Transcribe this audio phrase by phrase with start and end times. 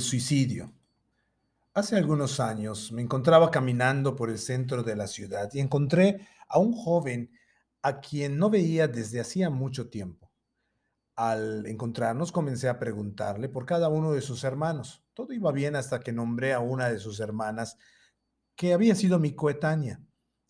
[0.00, 0.72] Suicidio.
[1.72, 6.58] Hace algunos años me encontraba caminando por el centro de la ciudad y encontré a
[6.58, 7.30] un joven
[7.82, 10.32] a quien no veía desde hacía mucho tiempo.
[11.16, 15.04] Al encontrarnos comencé a preguntarle por cada uno de sus hermanos.
[15.14, 17.76] Todo iba bien hasta que nombré a una de sus hermanas
[18.56, 20.00] que había sido mi coetánea.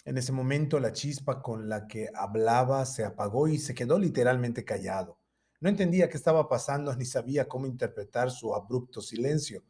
[0.05, 4.65] En ese momento la chispa con la que hablaba se apagó y se quedó literalmente
[4.65, 5.20] callado.
[5.61, 9.63] No entendía qué estaba pasando ni sabía cómo interpretar su abrupto silencio.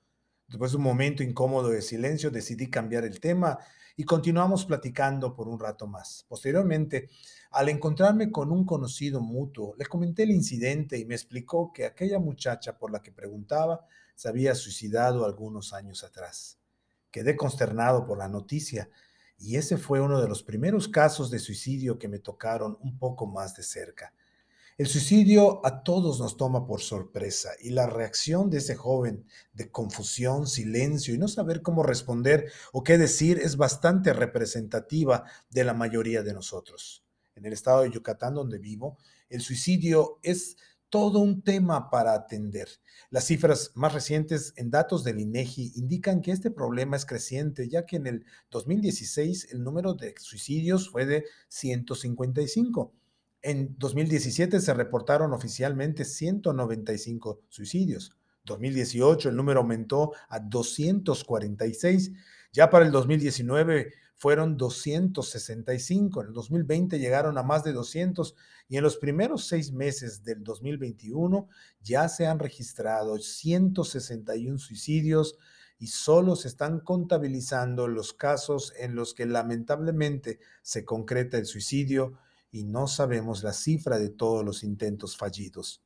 [0.47, 3.59] Después de un momento incómodo de silencio decidí cambiar el tema
[3.97, 6.25] y continuamos platicando por un rato más.
[6.29, 7.11] Posteriormente,
[7.51, 12.21] al encontrarme con un conocido mutuo, le comenté el incidente y me explicó que aquella
[12.21, 13.85] muchacha por la que preguntaba
[14.15, 16.61] se había suicidado algunos años atrás.
[17.11, 18.89] Quedé consternado por la noticia
[19.39, 23.27] y ese fue uno de los primeros casos de suicidio que me tocaron un poco
[23.27, 24.15] más de cerca.
[24.79, 29.71] El suicidio a todos nos toma por sorpresa y la reacción de ese joven de
[29.71, 35.75] confusión, silencio y no saber cómo responder o qué decir es bastante representativa de la
[35.75, 37.05] mayoría de nosotros.
[37.35, 38.97] En el estado de Yucatán donde vivo,
[39.29, 40.57] el suicidio es
[40.89, 42.69] todo un tema para atender.
[43.11, 47.87] Las cifras más recientes en datos del INEGI indican que este problema es creciente, ya
[47.87, 52.95] que en el 2016 el número de suicidios fue de 155
[53.43, 58.17] en 2017 se reportaron oficialmente 195 suicidios.
[58.45, 62.13] 2018 el número aumentó a 246.
[62.53, 66.21] Ya para el 2019 fueron 265.
[66.21, 68.35] En el 2020 llegaron a más de 200
[68.69, 71.49] y en los primeros seis meses del 2021
[71.83, 75.39] ya se han registrado 161 suicidios
[75.79, 82.19] y solo se están contabilizando los casos en los que lamentablemente se concreta el suicidio
[82.51, 85.83] y no sabemos la cifra de todos los intentos fallidos.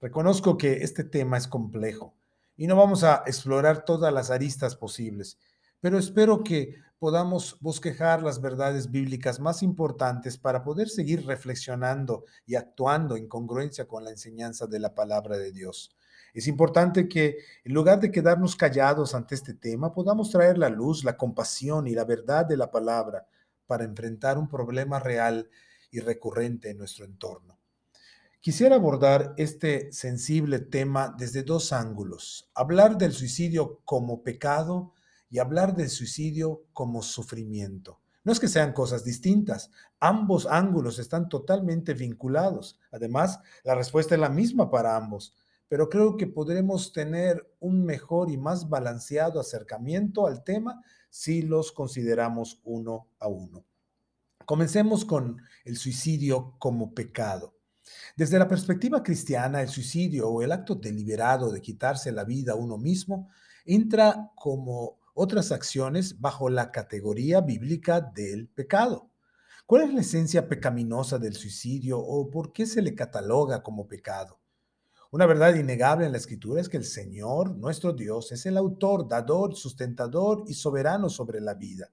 [0.00, 2.14] Reconozco que este tema es complejo
[2.56, 5.38] y no vamos a explorar todas las aristas posibles,
[5.80, 12.54] pero espero que podamos bosquejar las verdades bíblicas más importantes para poder seguir reflexionando y
[12.54, 15.96] actuando en congruencia con la enseñanza de la palabra de Dios.
[16.34, 21.02] Es importante que en lugar de quedarnos callados ante este tema, podamos traer la luz,
[21.02, 23.26] la compasión y la verdad de la palabra
[23.66, 25.48] para enfrentar un problema real
[25.90, 27.58] y recurrente en nuestro entorno.
[28.40, 32.50] Quisiera abordar este sensible tema desde dos ángulos.
[32.54, 34.94] Hablar del suicidio como pecado
[35.28, 38.00] y hablar del suicidio como sufrimiento.
[38.24, 42.78] No es que sean cosas distintas, ambos ángulos están totalmente vinculados.
[42.92, 45.34] Además, la respuesta es la misma para ambos,
[45.68, 51.72] pero creo que podremos tener un mejor y más balanceado acercamiento al tema si los
[51.72, 53.64] consideramos uno a uno.
[54.50, 57.54] Comencemos con el suicidio como pecado.
[58.16, 62.56] Desde la perspectiva cristiana, el suicidio o el acto deliberado de quitarse la vida a
[62.56, 63.30] uno mismo
[63.64, 69.12] entra como otras acciones bajo la categoría bíblica del pecado.
[69.66, 74.40] ¿Cuál es la esencia pecaminosa del suicidio o por qué se le cataloga como pecado?
[75.12, 79.06] Una verdad innegable en la escritura es que el Señor, nuestro Dios, es el autor,
[79.06, 81.92] dador, sustentador y soberano sobre la vida.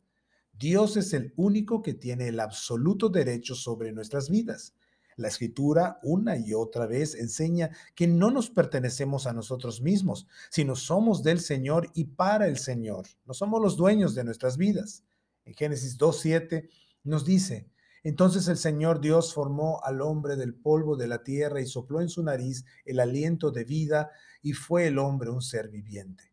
[0.59, 4.73] Dios es el único que tiene el absoluto derecho sobre nuestras vidas.
[5.15, 10.75] La escritura una y otra vez enseña que no nos pertenecemos a nosotros mismos, sino
[10.75, 13.05] somos del Señor y para el Señor.
[13.25, 15.03] No somos los dueños de nuestras vidas.
[15.45, 16.69] En Génesis 2.7
[17.03, 17.69] nos dice,
[18.03, 22.09] entonces el Señor Dios formó al hombre del polvo de la tierra y sopló en
[22.09, 26.31] su nariz el aliento de vida y fue el hombre un ser viviente.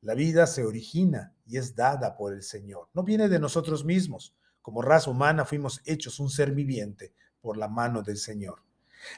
[0.00, 2.88] La vida se origina y es dada por el Señor.
[2.94, 4.34] No viene de nosotros mismos.
[4.62, 8.62] Como raza humana fuimos hechos un ser viviente por la mano del Señor.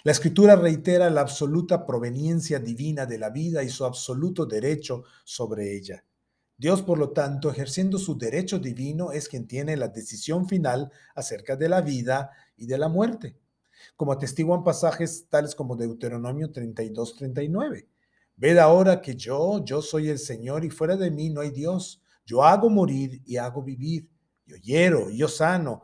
[0.04, 5.76] La escritura reitera la absoluta proveniencia divina de la vida y su absoluto derecho sobre
[5.76, 6.04] ella.
[6.56, 11.56] Dios, por lo tanto, ejerciendo su derecho divino, es quien tiene la decisión final acerca
[11.56, 13.36] de la vida y de la muerte,
[13.96, 17.86] como atestiguan pasajes tales como Deuteronomio 32-39.
[18.40, 22.02] Ved ahora que yo, yo soy el Señor y fuera de mí no hay Dios.
[22.24, 24.08] Yo hago morir y hago vivir.
[24.46, 25.82] Yo hiero yo sano.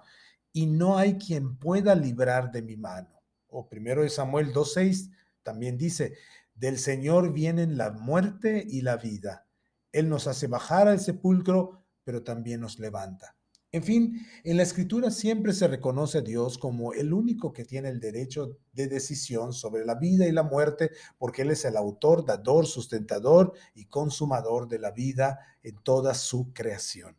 [0.55, 3.23] Y no hay quien pueda librar de mi mano.
[3.49, 5.13] O primero de Samuel 2.6
[5.43, 6.15] también dice,
[6.55, 9.47] del Señor vienen la muerte y la vida.
[9.93, 13.36] Él nos hace bajar al sepulcro, pero también nos levanta.
[13.73, 17.89] En fin, en la escritura siempre se reconoce a Dios como el único que tiene
[17.89, 22.25] el derecho de decisión sobre la vida y la muerte, porque Él es el autor,
[22.25, 27.17] dador, sustentador y consumador de la vida en toda su creación.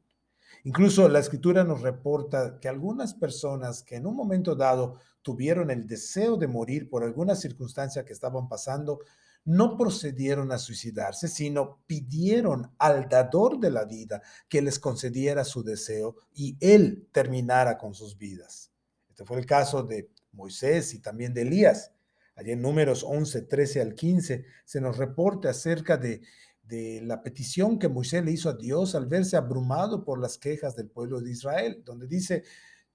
[0.63, 5.85] Incluso la escritura nos reporta que algunas personas que en un momento dado tuvieron el
[5.85, 8.99] deseo de morir por alguna circunstancia que estaban pasando,
[9.47, 15.63] no procedieron a suicidarse, sino pidieron al dador de la vida que les concediera su
[15.63, 18.73] deseo y él terminara con sus vidas.
[19.07, 21.93] Este fue el caso de Moisés y también de Elías.
[22.35, 26.21] Allí en números 11, 13 al 15 se nos reporta acerca de,
[26.63, 30.75] de la petición que Moisés le hizo a Dios al verse abrumado por las quejas
[30.75, 32.43] del pueblo de Israel, donde dice,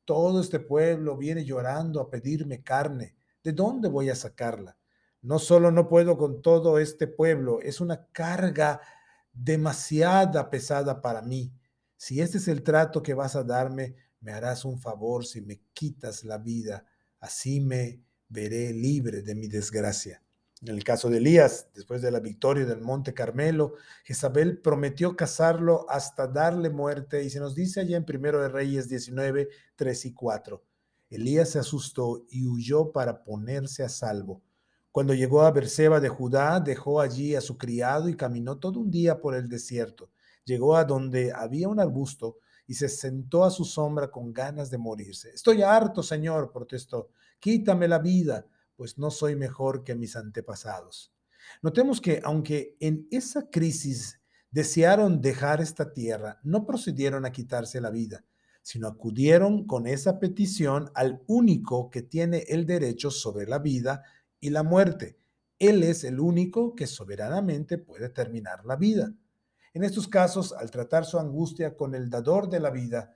[0.05, 3.15] todo este pueblo viene llorando a pedirme carne.
[3.43, 4.77] ¿De dónde voy a sacarla?
[5.23, 8.81] No solo no puedo con todo este pueblo, es una carga
[9.33, 11.53] demasiada pesada para mí.
[11.97, 15.63] Si este es el trato que vas a darme, me harás un favor si me
[15.73, 16.85] quitas la vida.
[17.21, 20.23] Así me veré libre de mi desgracia.
[20.61, 25.87] En el caso de Elías, después de la victoria del Monte Carmelo, Jezabel prometió casarlo
[25.89, 30.15] hasta darle muerte y se nos dice allá en Primero de Reyes 19, 3 y
[30.15, 30.65] 4.
[31.11, 34.43] Elías se asustó y huyó para ponerse a salvo.
[34.93, 38.91] Cuando llegó a Berseba de Judá, dejó allí a su criado y caminó todo un
[38.91, 40.11] día por el desierto.
[40.45, 42.37] Llegó a donde había un arbusto
[42.67, 45.31] y se sentó a su sombra con ganas de morirse.
[45.31, 47.09] Estoy harto, Señor, protestó.
[47.41, 48.47] Quítame la vida,
[48.77, 51.11] pues no soy mejor que mis antepasados.
[51.63, 57.91] Notemos que aunque en esa crisis desearon dejar esta tierra, no procedieron a quitarse la
[57.91, 58.27] vida,
[58.61, 64.03] sino acudieron con esa petición al único que tiene el derecho sobre la vida
[64.43, 65.17] y la muerte.
[65.59, 69.15] Él es el único que soberanamente puede terminar la vida.
[69.73, 73.15] En estos casos, al tratar su angustia con el dador de la vida,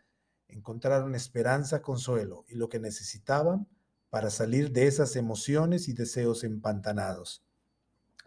[0.48, 3.68] encontraron esperanza, consuelo y lo que necesitaban
[4.08, 7.44] para salir de esas emociones y deseos empantanados.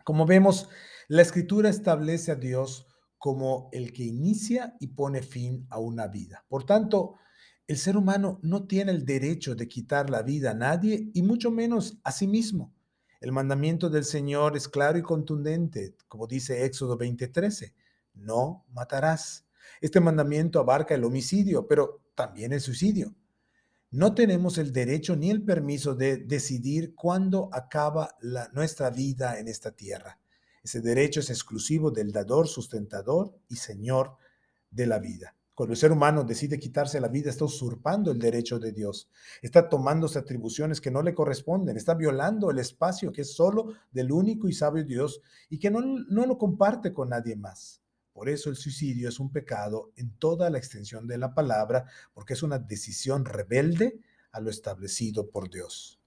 [0.04, 0.68] Como vemos,
[1.08, 2.86] la escritura establece a Dios
[3.18, 6.46] como el que inicia y pone fin a una vida.
[6.50, 7.16] Por tanto,
[7.66, 11.50] el ser humano no tiene el derecho de quitar la vida a nadie y mucho
[11.50, 12.74] menos a sí mismo.
[13.20, 17.74] El mandamiento del Señor es claro y contundente, como dice Éxodo 20:13,
[18.14, 19.46] no matarás.
[19.82, 23.14] Este mandamiento abarca el homicidio, pero también el suicidio.
[23.92, 28.16] No tenemos el derecho ni el permiso de decidir cuándo acaba
[28.54, 30.20] nuestra vida en esta tierra.
[30.64, 34.16] Ese derecho es exclusivo del dador, sustentador y Señor
[34.70, 35.36] de la vida.
[35.60, 39.10] Cuando el ser humano decide quitarse la vida, está usurpando el derecho de Dios,
[39.42, 44.14] está tomándose atribuciones que no le corresponden, está violando el espacio que es solo del
[44.14, 45.20] único y sabio Dios
[45.50, 47.82] y que no, no lo comparte con nadie más.
[48.14, 51.84] Por eso el suicidio es un pecado en toda la extensión de la palabra,
[52.14, 54.00] porque es una decisión rebelde
[54.32, 56.00] a lo establecido por Dios.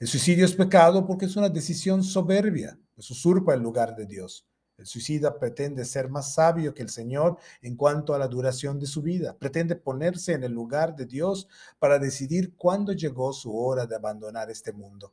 [0.00, 4.47] El suicidio es pecado porque es una decisión soberbia, pues usurpa el lugar de Dios.
[4.78, 8.86] El suicida pretende ser más sabio que el Señor en cuanto a la duración de
[8.86, 9.36] su vida.
[9.36, 11.48] Pretende ponerse en el lugar de Dios
[11.80, 15.12] para decidir cuándo llegó su hora de abandonar este mundo.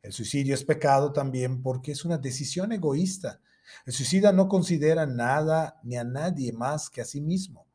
[0.00, 3.40] El suicidio es pecado también porque es una decisión egoísta.
[3.84, 7.66] El suicida no considera nada ni a nadie más que a sí mismo.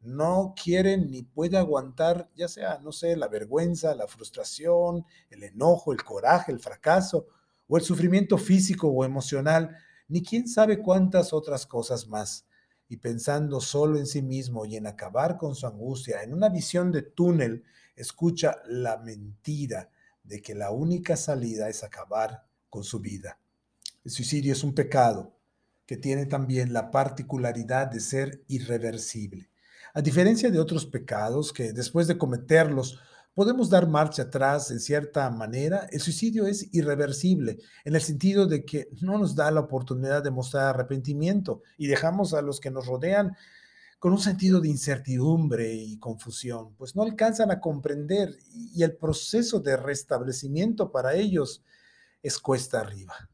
[0.00, 5.92] No quiere ni puede aguantar, ya sea, no sé, la vergüenza, la frustración, el enojo,
[5.92, 7.28] el coraje, el fracaso
[7.68, 9.76] o el sufrimiento físico o emocional
[10.08, 12.46] ni quién sabe cuántas otras cosas más.
[12.88, 16.92] Y pensando solo en sí mismo y en acabar con su angustia, en una visión
[16.92, 17.64] de túnel,
[17.96, 19.90] escucha la mentira
[20.22, 23.38] de que la única salida es acabar con su vida.
[24.04, 25.34] El suicidio es un pecado
[25.86, 29.50] que tiene también la particularidad de ser irreversible.
[29.92, 32.98] A diferencia de otros pecados que después de cometerlos
[33.34, 38.64] podemos dar marcha atrás en cierta manera, el suicidio es irreversible en el sentido de
[38.64, 42.86] que no nos da la oportunidad de mostrar arrepentimiento y dejamos a los que nos
[42.86, 43.36] rodean
[43.98, 49.60] con un sentido de incertidumbre y confusión, pues no alcanzan a comprender y el proceso
[49.60, 51.64] de restablecimiento para ellos
[52.22, 53.30] es cuesta arriba.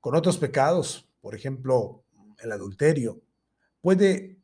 [0.00, 2.04] Con otros pecados, por ejemplo,
[2.42, 3.20] el adulterio,
[3.80, 4.41] puede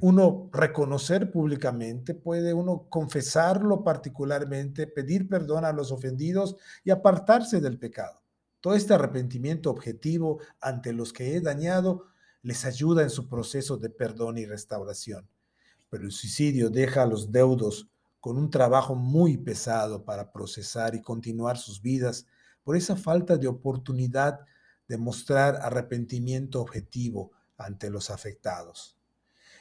[0.00, 7.78] uno reconocer públicamente, puede uno confesarlo particularmente, pedir perdón a los ofendidos y apartarse del
[7.78, 8.22] pecado.
[8.60, 12.06] Todo este arrepentimiento objetivo ante los que he dañado
[12.42, 15.28] les ayuda en su proceso de perdón y restauración.
[15.90, 17.88] Pero el suicidio deja a los deudos
[18.20, 22.26] con un trabajo muy pesado para procesar y continuar sus vidas
[22.64, 24.40] por esa falta de oportunidad
[24.88, 28.95] de mostrar arrepentimiento objetivo ante los afectados.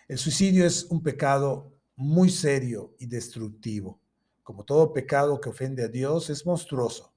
[0.07, 3.99] El suicidio es un pecado muy serio y destructivo.
[4.43, 7.15] Como todo pecado que ofende a Dios, es monstruoso.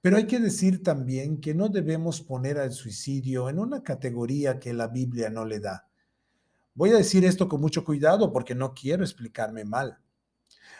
[0.00, 4.72] Pero hay que decir también que no debemos poner al suicidio en una categoría que
[4.72, 5.88] la Biblia no le da.
[6.74, 10.00] Voy a decir esto con mucho cuidado porque no quiero explicarme mal.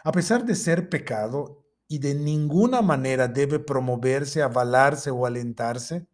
[0.02, 6.08] A pesar de ser pecado y de ninguna manera debe promoverse, avalarse o alentarse,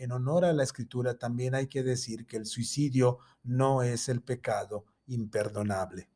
[0.00, 4.22] en honor a la escritura, también hay que decir que el suicidio no es el
[4.22, 6.08] pecado imperdonable.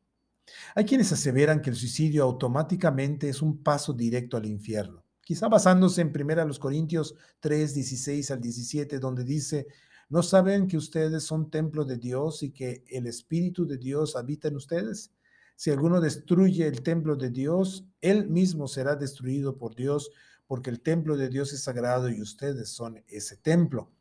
[0.73, 6.01] Hay quienes aseveran que el suicidio automáticamente es un paso directo al infierno, quizá basándose
[6.01, 9.67] en 1 Corintios 3, 16 al 17, donde dice,
[10.09, 14.47] ¿no saben que ustedes son templo de Dios y que el Espíritu de Dios habita
[14.47, 15.11] en ustedes?
[15.55, 20.09] Si alguno destruye el templo de Dios, él mismo será destruido por Dios,
[20.47, 23.91] porque el templo de Dios es sagrado y ustedes son ese templo.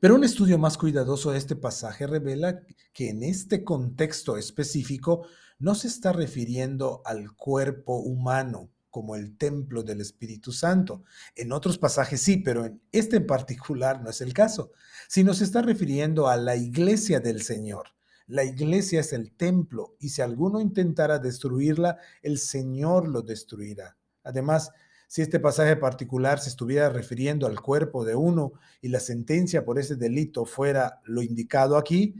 [0.00, 2.60] Pero un estudio más cuidadoso de este pasaje revela
[2.92, 5.26] que en este contexto específico
[5.58, 11.04] no se está refiriendo al cuerpo humano como el templo del Espíritu Santo.
[11.36, 14.72] En otros pasajes sí, pero en este en particular no es el caso,
[15.08, 17.88] sino se está refiriendo a la iglesia del Señor.
[18.26, 23.96] La iglesia es el templo y si alguno intentara destruirla, el Señor lo destruirá.
[24.22, 24.70] Además,
[25.10, 29.76] si este pasaje particular se estuviera refiriendo al cuerpo de uno y la sentencia por
[29.76, 32.14] ese delito fuera lo indicado aquí,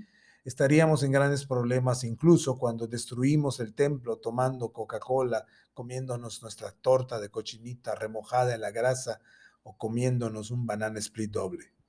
[0.44, 7.28] estaríamos en grandes problemas incluso cuando destruimos el templo tomando Coca-Cola, comiéndonos nuestra torta de
[7.28, 9.20] cochinita remojada en la grasa
[9.62, 11.79] o comiéndonos un banana split doble.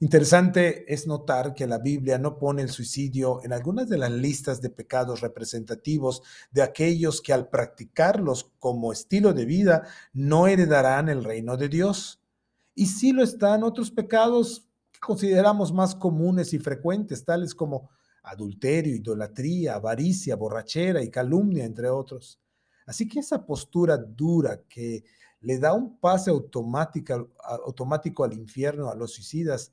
[0.00, 4.60] Interesante es notar que la Biblia no pone el suicidio en algunas de las listas
[4.60, 11.24] de pecados representativos de aquellos que al practicarlos como estilo de vida no heredarán el
[11.24, 12.20] reino de Dios.
[12.74, 17.90] Y sí lo están otros pecados que consideramos más comunes y frecuentes, tales como
[18.22, 22.40] adulterio, idolatría, avaricia, borrachera y calumnia, entre otros.
[22.86, 25.04] Así que esa postura dura que
[25.42, 29.72] le da un pase automático al infierno a los suicidas,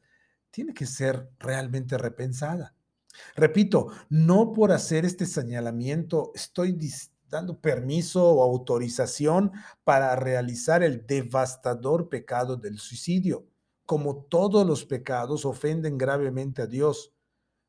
[0.52, 2.76] tiene que ser realmente repensada.
[3.36, 6.78] Repito, no por hacer este señalamiento estoy
[7.30, 9.52] dando permiso o autorización
[9.84, 13.46] para realizar el devastador pecado del suicidio.
[13.86, 17.14] Como todos los pecados ofenden gravemente a Dios,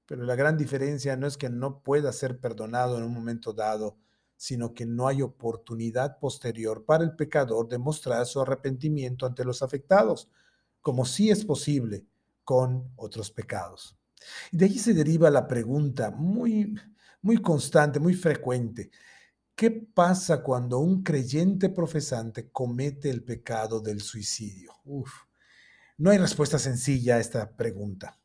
[0.07, 3.97] pero la gran diferencia no es que no pueda ser perdonado en un momento dado,
[4.41, 9.63] sino que no hay oportunidad posterior para el pecador de mostrar su arrepentimiento ante los
[9.63, 10.31] afectados,
[10.81, 12.07] como sí es posible
[12.43, 13.99] con otros pecados.
[14.51, 16.75] Y de allí se deriva la pregunta muy,
[17.21, 18.91] muy constante, muy frecuente.
[19.55, 24.73] ¿Qué pasa cuando un creyente profesante comete el pecado del suicidio?
[24.87, 25.13] Uf,
[25.99, 28.19] no hay respuesta sencilla a esta pregunta.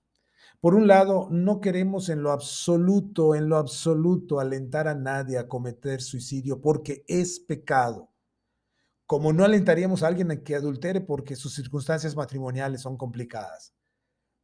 [0.66, 5.48] Por un lado, no queremos en lo absoluto, en lo absoluto, alentar a nadie a
[5.48, 8.10] cometer suicidio porque es pecado.
[9.06, 13.76] Como no alentaríamos a alguien a que adultere porque sus circunstancias matrimoniales son complicadas.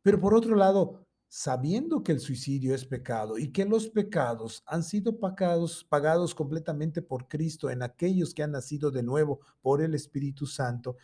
[0.03, 4.83] Pero por otro lado, sabiendo que el suicidio es pecado y que los pecados han
[4.83, 9.95] sido pagados, pagados completamente por Cristo en aquellos que han nacido de nuevo por el
[9.95, 10.97] Espíritu Santo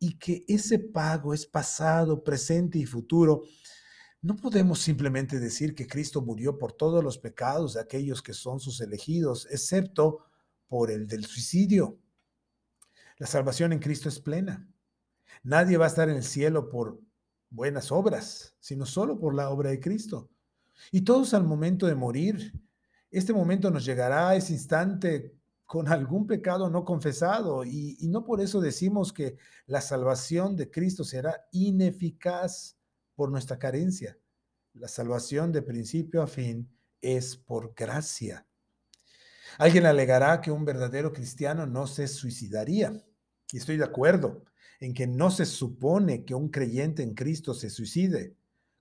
[0.00, 3.44] y que ese pago es pasado, presente y futuro,
[4.26, 8.58] no podemos simplemente decir que Cristo murió por todos los pecados de aquellos que son
[8.58, 10.24] sus elegidos, excepto
[10.66, 12.00] por el del suicidio.
[13.18, 14.68] La salvación en Cristo es plena.
[15.44, 17.00] Nadie va a estar en el cielo por
[17.50, 20.28] buenas obras, sino solo por la obra de Cristo.
[20.90, 22.52] Y todos al momento de morir,
[23.12, 28.24] este momento nos llegará a ese instante con algún pecado no confesado y, y no
[28.24, 32.75] por eso decimos que la salvación de Cristo será ineficaz
[33.16, 34.16] por nuestra carencia.
[34.74, 36.68] La salvación de principio a fin
[37.00, 38.46] es por gracia.
[39.58, 42.92] Alguien alegará que un verdadero cristiano no se suicidaría.
[43.52, 44.44] Y estoy de acuerdo
[44.80, 48.36] en que no se supone que un creyente en Cristo se suicide,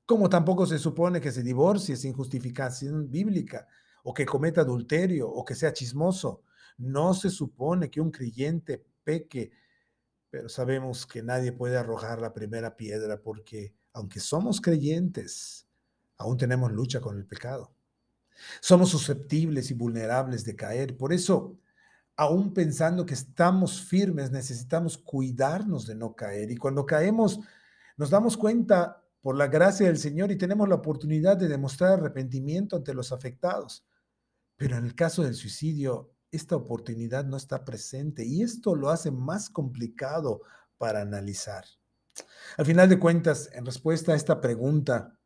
[0.06, 3.68] como tampoco se supone que se divorcie sin justificación bíblica,
[4.04, 6.44] o que cometa adulterio, o que sea chismoso.
[6.78, 9.52] No se supone que un creyente peque,
[10.30, 15.66] pero sabemos que nadie puede arrojar la primera piedra porque aunque somos creyentes,
[16.18, 17.74] aún tenemos lucha con el pecado.
[18.60, 20.98] Somos susceptibles y vulnerables de caer.
[20.98, 21.58] Por eso,
[22.18, 26.52] aún pensando que estamos firmes, necesitamos cuidarnos de no caer.
[26.52, 27.40] Y cuando caemos,
[27.96, 32.76] nos damos cuenta por la gracia del Señor y tenemos la oportunidad de demostrar arrepentimiento
[32.76, 33.86] ante los afectados.
[34.58, 39.10] Pero en el caso del suicidio, esta oportunidad no está presente y esto lo hace
[39.10, 40.42] más complicado
[40.78, 41.64] para analizar.
[42.58, 45.18] Al final de cuentas, en respuesta a esta pregunta,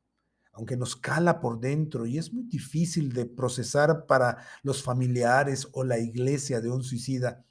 [0.54, 5.84] aunque nos cala por dentro y es muy difícil de procesar para los familiares o
[5.84, 7.46] la iglesia de un suicida,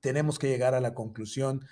[0.00, 1.64] tenemos que llegar a la conclusión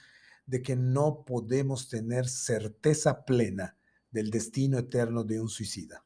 [0.46, 3.76] de que no podemos tener certeza plena
[4.10, 6.04] del destino eterno de un suicida.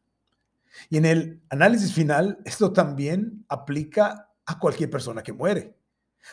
[0.90, 5.76] Y en el análisis final, esto también aplica a cualquier persona que muere.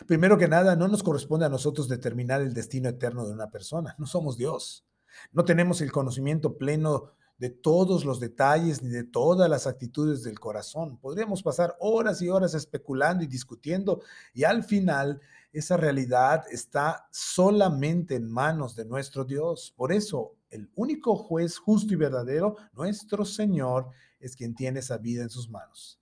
[0.06, 3.94] Primero que nada, no nos corresponde a nosotros determinar el destino eterno de una persona,
[3.98, 4.84] no somos Dios.
[5.32, 10.38] No tenemos el conocimiento pleno de todos los detalles ni de todas las actitudes del
[10.38, 10.98] corazón.
[10.98, 14.00] Podríamos pasar horas y horas especulando y discutiendo
[14.32, 15.20] y al final
[15.52, 19.74] esa realidad está solamente en manos de nuestro Dios.
[19.76, 25.22] Por eso, el único juez justo y verdadero, nuestro Señor, es quien tiene esa vida
[25.22, 26.00] en sus manos.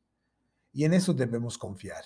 [0.72, 2.04] Y en eso debemos confiar.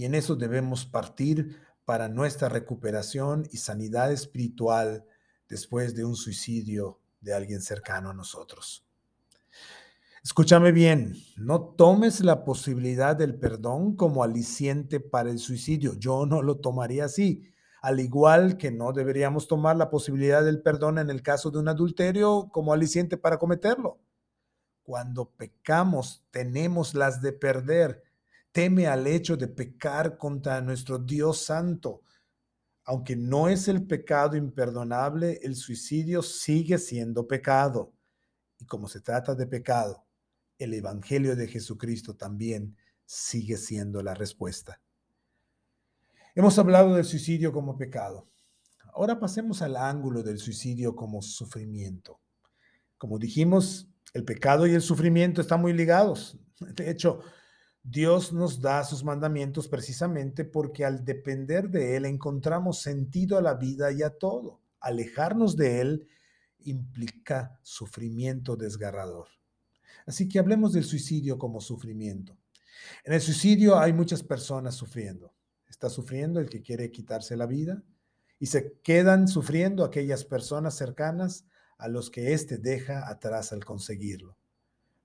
[0.00, 5.04] Y en eso debemos partir para nuestra recuperación y sanidad espiritual
[5.46, 8.86] después de un suicidio de alguien cercano a nosotros.
[10.24, 15.92] Escúchame bien, no tomes la posibilidad del perdón como aliciente para el suicidio.
[15.98, 17.52] Yo no lo tomaría así.
[17.82, 21.68] Al igual que no deberíamos tomar la posibilidad del perdón en el caso de un
[21.68, 23.98] adulterio como aliciente para cometerlo.
[24.82, 28.09] Cuando pecamos, tenemos las de perder.
[28.52, 32.02] Teme al hecho de pecar contra nuestro Dios Santo.
[32.84, 37.92] Aunque no es el pecado imperdonable, el suicidio sigue siendo pecado.
[38.58, 40.04] Y como se trata de pecado,
[40.58, 42.76] el Evangelio de Jesucristo también
[43.06, 44.80] sigue siendo la respuesta.
[46.34, 48.28] Hemos hablado del suicidio como pecado.
[48.92, 52.20] Ahora pasemos al ángulo del suicidio como sufrimiento.
[52.98, 56.38] Como dijimos, el pecado y el sufrimiento están muy ligados.
[56.60, 57.20] De hecho,
[57.82, 63.54] Dios nos da sus mandamientos precisamente porque al depender de Él encontramos sentido a la
[63.54, 64.60] vida y a todo.
[64.80, 66.08] Alejarnos de Él
[66.60, 69.28] implica sufrimiento desgarrador.
[70.06, 72.36] Así que hablemos del suicidio como sufrimiento.
[73.04, 75.34] En el suicidio hay muchas personas sufriendo.
[75.68, 77.82] Está sufriendo el que quiere quitarse la vida
[78.38, 81.46] y se quedan sufriendo aquellas personas cercanas
[81.78, 84.36] a los que éste deja atrás al conseguirlo.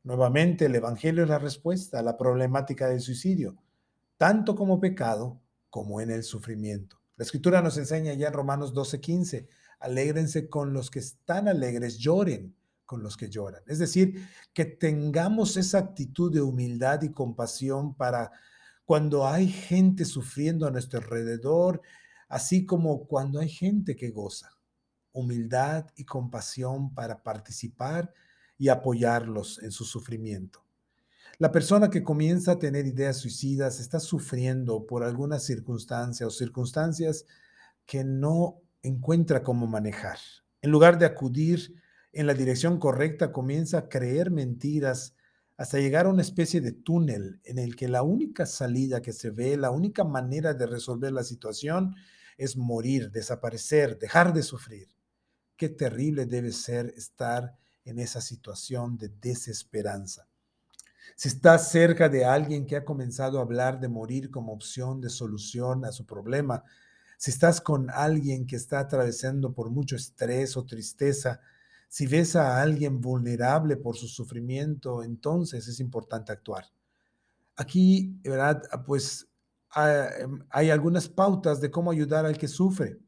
[0.06, 3.58] Nuevamente, el Evangelio es la respuesta a la problemática del suicidio,
[4.18, 7.02] tanto como pecado como en el sufrimiento.
[7.18, 9.48] La escritura nos enseña ya en Romanos 12:15,
[9.80, 13.64] alégrense con los que están alegres, lloren con los que lloran.
[13.66, 18.32] Es decir, que tengamos esa actitud de humildad y compasión para
[18.86, 21.82] cuando hay gente sufriendo a nuestro alrededor,
[22.30, 24.52] así como cuando hay gente que goza.
[25.14, 28.14] Humildad y compasión para participar
[28.58, 30.66] y apoyarlos en su sufrimiento.
[31.38, 37.26] La persona que comienza a tener ideas suicidas está sufriendo por alguna circunstancia o circunstancias
[37.86, 40.18] que no encuentra cómo manejar.
[40.62, 41.76] En lugar de acudir
[42.14, 45.16] en la dirección correcta, comienza a creer mentiras
[45.58, 49.30] hasta llegar a una especie de túnel en el que la única salida que se
[49.30, 51.96] ve, la única manera de resolver la situación
[52.38, 54.88] es morir, desaparecer, dejar de sufrir.
[55.58, 60.28] Qué terrible debe ser estar en esa situación de desesperanza.
[61.16, 65.10] Si estás cerca de alguien que ha comenzado a hablar de morir como opción de
[65.10, 66.64] solución a su problema,
[67.18, 71.40] si estás con alguien que está atravesando por mucho estrés o tristeza,
[71.88, 76.66] si ves a alguien vulnerable por su sufrimiento, entonces es importante actuar.
[77.56, 78.64] Aquí, ¿verdad?
[78.72, 79.28] Ah, pues
[79.72, 83.00] ah, em, hay algunas pautas de cómo ayudar al que sufre.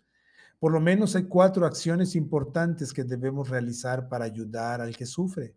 [0.59, 5.55] Por lo menos hay cuatro acciones importantes que debemos realizar para ayudar al que sufre.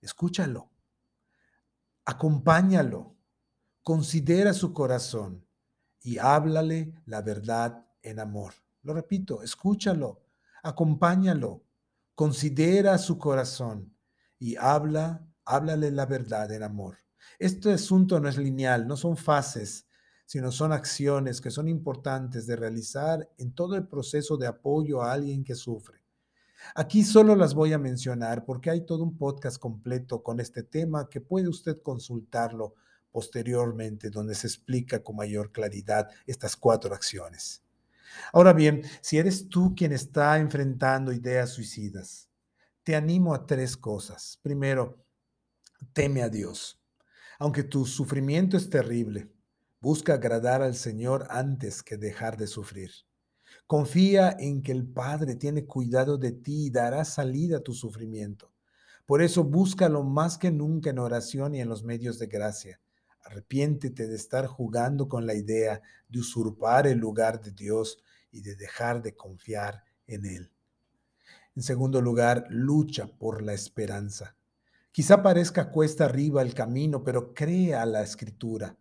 [0.00, 0.70] Escúchalo,
[2.04, 3.16] acompáñalo,
[3.82, 5.46] considera su corazón
[6.02, 8.54] y háblale la verdad en amor.
[8.82, 10.22] Lo repito, escúchalo,
[10.62, 11.62] acompáñalo,
[12.14, 13.94] considera su corazón
[14.38, 16.96] y habla, háblale la verdad en amor.
[17.38, 19.86] Este asunto no es lineal, no son fases,
[20.30, 25.10] sino son acciones que son importantes de realizar en todo el proceso de apoyo a
[25.10, 26.04] alguien que sufre.
[26.76, 31.08] Aquí solo las voy a mencionar porque hay todo un podcast completo con este tema
[31.08, 32.76] que puede usted consultarlo
[33.10, 37.64] posteriormente, donde se explica con mayor claridad estas cuatro acciones.
[38.32, 42.28] Ahora bien, si eres tú quien está enfrentando ideas suicidas,
[42.84, 44.38] te animo a tres cosas.
[44.40, 44.96] Primero,
[45.92, 46.80] teme a Dios.
[47.40, 49.28] Aunque tu sufrimiento es terrible,
[49.80, 52.90] busca agradar al Señor antes que dejar de sufrir.
[53.66, 58.52] Confía en que el Padre tiene cuidado de ti y dará salida a tu sufrimiento.
[59.06, 62.80] Por eso búscalo más que nunca en oración y en los medios de gracia.
[63.22, 68.56] Arrepiéntete de estar jugando con la idea de usurpar el lugar de Dios y de
[68.56, 70.50] dejar de confiar en Él.
[71.56, 74.36] En segundo lugar, lucha por la esperanza.
[74.92, 78.76] Quizá parezca cuesta arriba el camino, pero crea la escritura.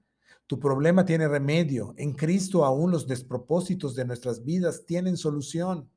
[0.50, 1.94] Tu problema tiene remedio.
[1.96, 5.92] En Cristo aún los despropósitos de nuestras vidas tienen solución.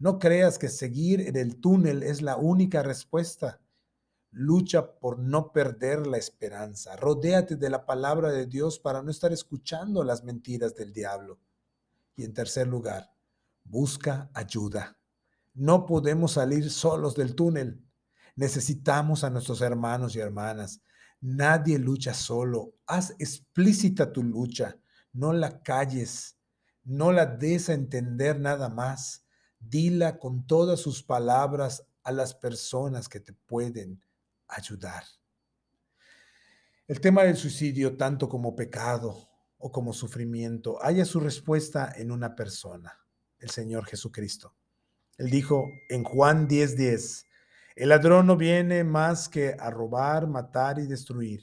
[0.00, 3.60] No creas que seguir en el túnel es la única respuesta.
[4.32, 6.96] Lucha por no perder la esperanza.
[6.96, 11.38] Rodéate de la palabra de Dios para no estar escuchando las mentiras del diablo.
[12.16, 13.14] Y en tercer lugar,
[13.62, 14.98] busca ayuda.
[15.54, 17.86] No podemos salir solos del túnel.
[18.34, 20.80] Necesitamos a nuestros hermanos y hermanas.
[21.20, 22.74] Nadie lucha solo.
[22.86, 24.76] Haz explícita tu lucha.
[25.12, 26.38] No la calles.
[26.84, 29.24] No la des a entender nada más.
[29.58, 34.00] Dila con todas sus palabras a las personas que te pueden
[34.46, 35.04] ayudar.
[36.86, 42.36] El tema del suicidio, tanto como pecado o como sufrimiento, haya su respuesta en una
[42.36, 43.00] persona,
[43.40, 44.54] el Señor Jesucristo.
[45.18, 47.26] Él dijo en Juan 10:10, 10,
[47.76, 51.42] el ladrón no viene más que a robar, matar y destruir.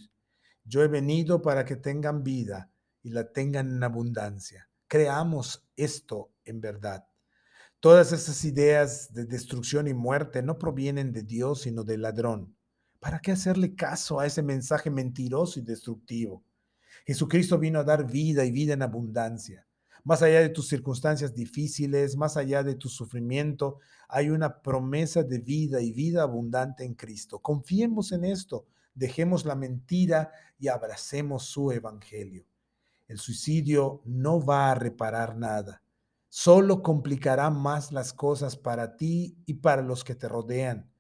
[0.66, 2.72] Yo he venido para que tengan vida
[3.04, 4.68] y la tengan en abundancia.
[4.88, 7.06] Creamos esto en verdad.
[7.80, 12.56] Todas esas ideas de destrucción y muerte no provienen de Dios, sino del ladrón.
[13.00, 16.44] ¿Para qué hacerle caso a ese mensaje mentiroso y destructivo?
[17.06, 19.68] Jesucristo vino a dar vida y vida en abundancia.
[20.04, 25.40] Más allá de tus circunstancias difíciles, más allá de tu sufrimiento, hay una promesa de
[25.40, 27.40] vida y vida abundante en Cristo.
[27.40, 32.46] Confiemos en esto, dejemos la mentira y abracemos su evangelio.
[33.08, 35.84] El suicidio no va a reparar nada
[36.36, 40.92] solo complicará más las cosas para ti y para los que te rodean.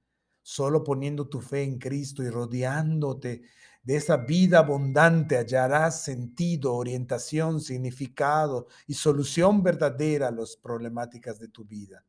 [0.43, 3.41] Solo poniendo tu fe en Cristo y rodeándote
[3.83, 11.49] de esa vida abundante hallarás sentido, orientación, significado y solución verdadera a las problemáticas de
[11.49, 12.05] tu vida.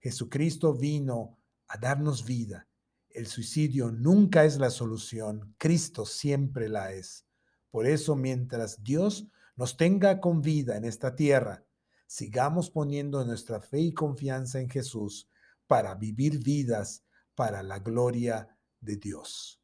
[0.00, 2.68] Jesucristo vino a darnos vida.
[3.10, 7.24] El suicidio nunca es la solución, Cristo siempre la es.
[7.70, 11.64] Por eso, mientras Dios nos tenga con vida en esta tierra,
[12.06, 15.28] sigamos poniendo nuestra fe y confianza en Jesús
[15.68, 17.04] para vivir vidas
[17.36, 18.48] para la gloria
[18.80, 19.63] de Dios.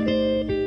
[0.00, 0.57] Música